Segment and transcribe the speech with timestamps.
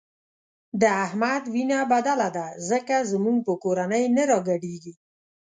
[0.81, 4.93] د احمد وینه بدله ده ځکه زموږ په کورنۍ نه راګډېږي.